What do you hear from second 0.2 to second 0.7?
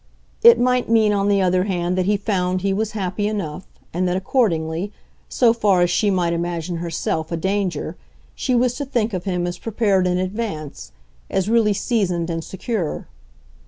It